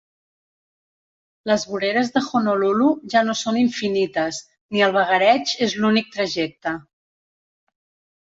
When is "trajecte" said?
6.17-6.75